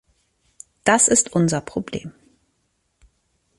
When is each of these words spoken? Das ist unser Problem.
Das 0.83 1.07
ist 1.07 1.31
unser 1.33 1.61
Problem. 1.61 2.11